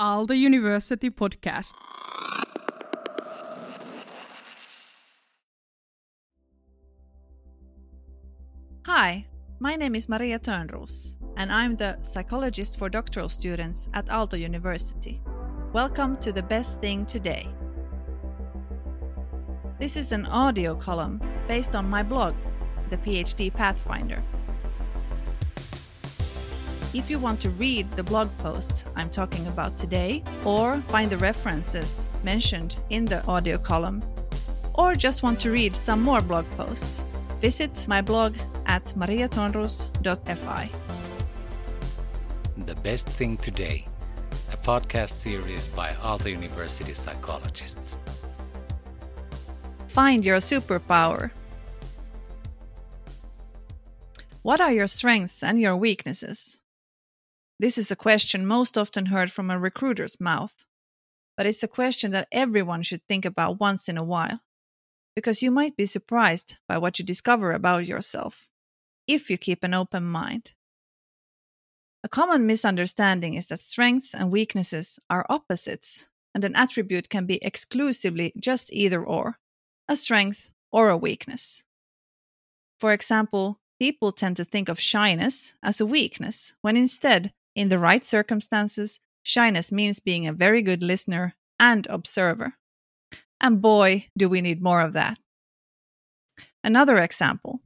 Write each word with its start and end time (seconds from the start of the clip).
Aalto 0.00 0.30
University 0.30 1.10
podcast. 1.10 1.72
Hi, 8.86 9.26
my 9.58 9.74
name 9.74 9.96
is 9.96 10.08
Maria 10.08 10.38
Törnros, 10.38 11.16
and 11.36 11.50
I'm 11.50 11.74
the 11.74 11.98
psychologist 12.02 12.78
for 12.78 12.88
doctoral 12.88 13.28
students 13.28 13.88
at 13.92 14.06
Aalto 14.06 14.38
University. 14.38 15.20
Welcome 15.72 16.16
to 16.18 16.30
the 16.30 16.44
best 16.44 16.80
thing 16.80 17.04
today. 17.04 17.48
This 19.80 19.96
is 19.96 20.12
an 20.12 20.26
audio 20.26 20.76
column 20.76 21.20
based 21.48 21.74
on 21.74 21.90
my 21.90 22.04
blog, 22.04 22.36
The 22.90 22.98
PhD 22.98 23.52
Pathfinder. 23.52 24.22
If 26.94 27.10
you 27.10 27.18
want 27.18 27.38
to 27.40 27.50
read 27.50 27.90
the 27.92 28.02
blog 28.02 28.30
posts 28.38 28.86
I'm 28.96 29.10
talking 29.10 29.46
about 29.46 29.76
today, 29.76 30.24
or 30.46 30.80
find 30.88 31.10
the 31.10 31.18
references 31.18 32.06
mentioned 32.24 32.76
in 32.88 33.04
the 33.04 33.22
audio 33.26 33.58
column, 33.58 34.02
or 34.72 34.94
just 34.94 35.22
want 35.22 35.38
to 35.40 35.50
read 35.50 35.76
some 35.76 36.00
more 36.00 36.22
blog 36.22 36.46
posts, 36.56 37.04
visit 37.42 37.86
my 37.88 38.00
blog 38.00 38.36
at 38.64 38.86
mariatonros.fi. 38.96 40.70
The 42.64 42.74
Best 42.76 43.06
Thing 43.06 43.36
Today, 43.36 43.86
a 44.50 44.56
podcast 44.56 45.10
series 45.10 45.66
by 45.66 45.92
Aalto 45.92 46.30
University 46.30 46.94
psychologists. 46.94 47.98
Find 49.88 50.24
your 50.24 50.38
superpower. 50.38 51.32
What 54.40 54.62
are 54.62 54.72
your 54.72 54.86
strengths 54.86 55.42
and 55.42 55.60
your 55.60 55.76
weaknesses? 55.76 56.62
This 57.60 57.76
is 57.76 57.90
a 57.90 57.96
question 57.96 58.46
most 58.46 58.78
often 58.78 59.06
heard 59.06 59.32
from 59.32 59.50
a 59.50 59.58
recruiter's 59.58 60.20
mouth, 60.20 60.64
but 61.36 61.44
it's 61.44 61.62
a 61.64 61.68
question 61.68 62.12
that 62.12 62.28
everyone 62.30 62.82
should 62.82 63.02
think 63.02 63.24
about 63.24 63.58
once 63.58 63.88
in 63.88 63.98
a 63.98 64.04
while, 64.04 64.40
because 65.16 65.42
you 65.42 65.50
might 65.50 65.76
be 65.76 65.84
surprised 65.84 66.56
by 66.68 66.78
what 66.78 67.00
you 67.00 67.04
discover 67.04 67.52
about 67.52 67.86
yourself 67.86 68.48
if 69.08 69.28
you 69.28 69.36
keep 69.36 69.64
an 69.64 69.74
open 69.74 70.04
mind. 70.04 70.52
A 72.04 72.08
common 72.08 72.46
misunderstanding 72.46 73.34
is 73.34 73.48
that 73.48 73.58
strengths 73.58 74.14
and 74.14 74.30
weaknesses 74.30 75.00
are 75.10 75.26
opposites, 75.28 76.10
and 76.32 76.44
an 76.44 76.54
attribute 76.54 77.08
can 77.08 77.26
be 77.26 77.44
exclusively 77.44 78.32
just 78.38 78.72
either 78.72 79.04
or, 79.04 79.38
a 79.88 79.96
strength 79.96 80.50
or 80.70 80.90
a 80.90 80.96
weakness. 80.96 81.64
For 82.78 82.92
example, 82.92 83.58
people 83.80 84.12
tend 84.12 84.36
to 84.36 84.44
think 84.44 84.68
of 84.68 84.78
shyness 84.78 85.54
as 85.60 85.80
a 85.80 85.86
weakness, 85.86 86.54
when 86.62 86.76
instead 86.76 87.32
in 87.58 87.70
the 87.70 87.78
right 87.78 88.04
circumstances, 88.06 89.00
shyness 89.24 89.72
means 89.72 89.98
being 89.98 90.28
a 90.28 90.32
very 90.32 90.62
good 90.62 90.80
listener 90.80 91.34
and 91.58 91.88
observer. 91.88 92.54
And 93.40 93.60
boy, 93.60 94.06
do 94.16 94.28
we 94.28 94.40
need 94.40 94.62
more 94.62 94.80
of 94.80 94.92
that. 94.92 95.18
Another 96.62 96.98
example 96.98 97.60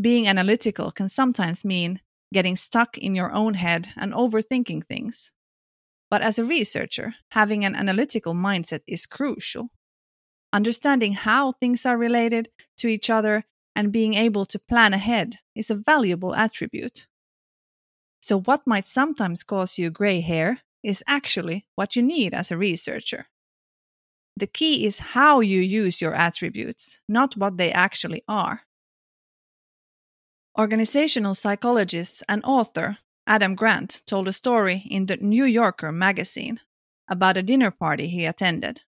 being 0.00 0.26
analytical 0.26 0.90
can 0.90 1.08
sometimes 1.08 1.64
mean 1.64 2.00
getting 2.34 2.56
stuck 2.56 2.98
in 2.98 3.14
your 3.14 3.32
own 3.32 3.54
head 3.54 3.90
and 3.96 4.12
overthinking 4.12 4.84
things. 4.84 5.32
But 6.10 6.22
as 6.22 6.38
a 6.38 6.44
researcher, 6.44 7.14
having 7.30 7.64
an 7.64 7.76
analytical 7.76 8.34
mindset 8.34 8.80
is 8.88 9.06
crucial. 9.06 9.70
Understanding 10.52 11.12
how 11.12 11.52
things 11.52 11.86
are 11.86 11.96
related 11.96 12.48
to 12.78 12.88
each 12.88 13.08
other 13.08 13.44
and 13.76 13.92
being 13.92 14.14
able 14.14 14.46
to 14.46 14.58
plan 14.58 14.92
ahead 14.92 15.38
is 15.54 15.70
a 15.70 15.76
valuable 15.76 16.34
attribute. 16.34 17.06
So, 18.26 18.40
what 18.40 18.66
might 18.66 18.86
sometimes 18.86 19.44
cause 19.44 19.78
you 19.78 19.88
gray 19.88 20.20
hair 20.20 20.62
is 20.82 21.04
actually 21.06 21.64
what 21.76 21.94
you 21.94 22.02
need 22.02 22.34
as 22.34 22.50
a 22.50 22.56
researcher. 22.56 23.28
The 24.36 24.48
key 24.48 24.84
is 24.84 25.14
how 25.14 25.38
you 25.38 25.60
use 25.60 26.00
your 26.00 26.12
attributes, 26.12 26.98
not 27.08 27.36
what 27.36 27.56
they 27.56 27.70
actually 27.70 28.24
are. 28.26 28.62
Organizational 30.58 31.36
psychologist 31.36 32.24
and 32.28 32.42
author 32.44 32.96
Adam 33.28 33.54
Grant 33.54 34.02
told 34.06 34.26
a 34.26 34.32
story 34.32 34.82
in 34.90 35.06
the 35.06 35.18
New 35.18 35.44
Yorker 35.44 35.92
magazine 35.92 36.58
about 37.08 37.36
a 37.36 37.44
dinner 37.44 37.70
party 37.70 38.08
he 38.08 38.26
attended. 38.26 38.80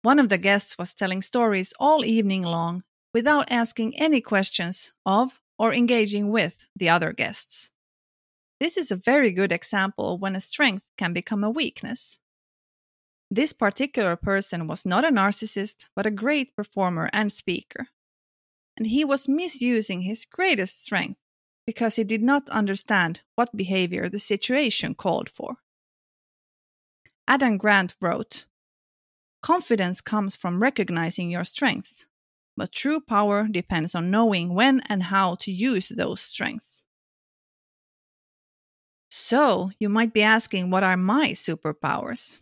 One 0.00 0.18
of 0.18 0.30
the 0.30 0.38
guests 0.38 0.78
was 0.78 0.94
telling 0.94 1.20
stories 1.20 1.74
all 1.78 2.06
evening 2.06 2.42
long 2.42 2.84
without 3.12 3.52
asking 3.52 3.92
any 3.98 4.22
questions 4.22 4.94
of 5.04 5.42
or 5.58 5.74
engaging 5.74 6.30
with 6.30 6.64
the 6.74 6.88
other 6.88 7.12
guests. 7.12 7.73
This 8.64 8.78
is 8.78 8.90
a 8.90 8.96
very 8.96 9.30
good 9.30 9.52
example 9.52 10.16
when 10.16 10.34
a 10.34 10.40
strength 10.40 10.84
can 10.96 11.12
become 11.12 11.44
a 11.44 11.50
weakness. 11.50 12.18
This 13.30 13.52
particular 13.52 14.16
person 14.16 14.66
was 14.66 14.86
not 14.86 15.04
a 15.04 15.10
narcissist, 15.10 15.88
but 15.94 16.06
a 16.06 16.10
great 16.10 16.56
performer 16.56 17.10
and 17.12 17.30
speaker 17.30 17.88
and 18.76 18.86
he 18.88 19.04
was 19.04 19.28
misusing 19.28 20.02
his 20.02 20.24
greatest 20.24 20.82
strength 20.84 21.20
because 21.66 21.96
he 21.96 22.04
did 22.04 22.22
not 22.22 22.50
understand 22.50 23.22
what 23.34 23.56
behavior 23.56 24.08
the 24.08 24.18
situation 24.18 24.94
called 24.94 25.30
for. 25.30 25.56
Adam 27.26 27.56
Grant 27.56 27.96
wrote 28.00 28.46
Confidence 29.42 30.00
comes 30.00 30.36
from 30.36 30.62
recognizing 30.62 31.30
your 31.30 31.44
strengths, 31.44 32.06
but 32.56 32.72
true 32.72 33.00
power 33.00 33.46
depends 33.50 33.94
on 33.94 34.10
knowing 34.10 34.54
when 34.54 34.80
and 34.88 35.04
how 35.04 35.34
to 35.36 35.52
use 35.52 35.88
those 35.88 36.20
strengths. 36.20 36.83
So, 39.16 39.70
you 39.78 39.88
might 39.88 40.12
be 40.12 40.24
asking, 40.24 40.70
what 40.70 40.82
are 40.82 40.96
my 40.96 41.34
superpowers? 41.34 42.40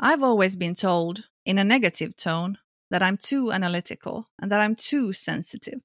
I've 0.00 0.20
always 0.20 0.56
been 0.56 0.74
told, 0.74 1.28
in 1.46 1.56
a 1.56 1.62
negative 1.62 2.16
tone, 2.16 2.58
that 2.90 3.00
I'm 3.00 3.16
too 3.16 3.52
analytical 3.52 4.28
and 4.40 4.50
that 4.50 4.60
I'm 4.60 4.74
too 4.74 5.12
sensitive. 5.12 5.78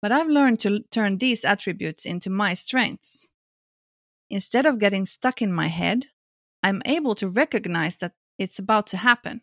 But 0.00 0.12
I've 0.12 0.28
learned 0.28 0.60
to 0.60 0.80
turn 0.90 1.18
these 1.18 1.44
attributes 1.44 2.06
into 2.06 2.30
my 2.30 2.54
strengths. 2.54 3.30
Instead 4.30 4.64
of 4.64 4.78
getting 4.78 5.04
stuck 5.04 5.42
in 5.42 5.52
my 5.52 5.66
head, 5.66 6.06
I'm 6.62 6.80
able 6.86 7.14
to 7.16 7.28
recognize 7.28 7.98
that 7.98 8.14
it's 8.38 8.58
about 8.58 8.86
to 8.86 8.96
happen 8.96 9.42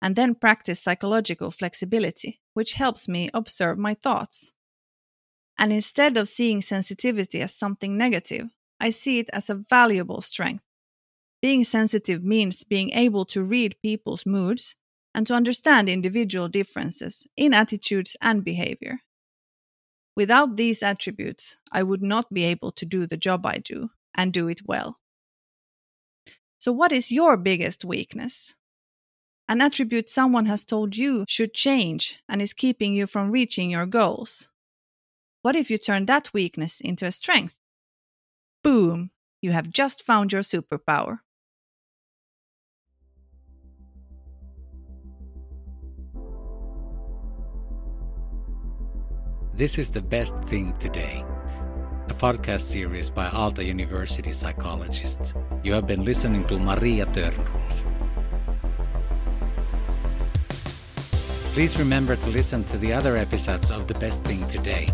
and 0.00 0.14
then 0.14 0.36
practice 0.36 0.78
psychological 0.78 1.50
flexibility, 1.50 2.40
which 2.54 2.74
helps 2.74 3.08
me 3.08 3.30
observe 3.34 3.78
my 3.78 3.94
thoughts. 3.94 4.54
And 5.58 5.72
instead 5.72 6.16
of 6.16 6.28
seeing 6.28 6.60
sensitivity 6.60 7.42
as 7.42 7.52
something 7.52 7.98
negative, 7.98 8.50
I 8.80 8.90
see 8.90 9.18
it 9.18 9.30
as 9.32 9.48
a 9.50 9.54
valuable 9.54 10.20
strength. 10.20 10.62
Being 11.42 11.64
sensitive 11.64 12.24
means 12.24 12.64
being 12.64 12.90
able 12.90 13.24
to 13.26 13.42
read 13.42 13.76
people's 13.82 14.26
moods 14.26 14.76
and 15.14 15.26
to 15.26 15.34
understand 15.34 15.88
individual 15.88 16.48
differences 16.48 17.26
in 17.36 17.54
attitudes 17.54 18.16
and 18.20 18.44
behavior. 18.44 19.00
Without 20.16 20.56
these 20.56 20.82
attributes, 20.82 21.58
I 21.70 21.82
would 21.82 22.02
not 22.02 22.32
be 22.32 22.44
able 22.44 22.72
to 22.72 22.86
do 22.86 23.06
the 23.06 23.16
job 23.16 23.44
I 23.46 23.58
do 23.58 23.90
and 24.14 24.32
do 24.32 24.48
it 24.48 24.66
well. 24.66 24.98
So, 26.58 26.72
what 26.72 26.92
is 26.92 27.12
your 27.12 27.36
biggest 27.36 27.84
weakness? 27.84 28.54
An 29.48 29.60
attribute 29.60 30.10
someone 30.10 30.46
has 30.46 30.64
told 30.64 30.96
you 30.96 31.24
should 31.28 31.54
change 31.54 32.20
and 32.28 32.42
is 32.42 32.52
keeping 32.52 32.94
you 32.94 33.06
from 33.06 33.30
reaching 33.30 33.70
your 33.70 33.86
goals. 33.86 34.50
What 35.42 35.54
if 35.54 35.70
you 35.70 35.78
turn 35.78 36.06
that 36.06 36.32
weakness 36.32 36.80
into 36.80 37.06
a 37.06 37.12
strength? 37.12 37.54
Boom! 38.66 39.10
You 39.42 39.52
have 39.52 39.70
just 39.70 40.02
found 40.02 40.32
your 40.32 40.42
superpower. 40.42 41.20
This 49.54 49.78
is 49.78 49.92
The 49.92 50.00
Best 50.00 50.34
Thing 50.46 50.74
Today, 50.80 51.24
a 52.08 52.14
podcast 52.14 52.62
series 52.62 53.08
by 53.08 53.28
Aalto 53.28 53.64
University 53.64 54.32
psychologists. 54.32 55.34
You 55.62 55.72
have 55.72 55.86
been 55.86 56.04
listening 56.04 56.42
to 56.46 56.58
Maria 56.58 57.06
Törnros. 57.06 57.76
Please 61.54 61.78
remember 61.78 62.16
to 62.16 62.28
listen 62.30 62.64
to 62.64 62.78
the 62.78 62.92
other 62.92 63.16
episodes 63.16 63.70
of 63.70 63.86
The 63.86 63.94
Best 63.94 64.24
Thing 64.24 64.42
Today. 64.48 64.88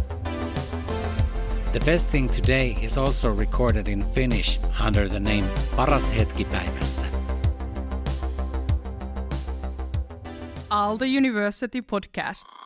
The 1.73 1.81
Best 1.81 2.09
Thing 2.09 2.29
Today 2.29 2.77
is 2.83 2.99
also 2.99 3.33
recorded 3.33 3.89
in 3.89 4.03
Finnish 4.13 4.59
under 4.79 5.09
the 5.09 5.21
name 5.21 5.45
Paras 5.77 6.11
hetki 6.11 6.45
päivässä. 6.45 7.07
Aalto 10.71 11.05
University 11.05 11.83
podcast. 11.83 12.62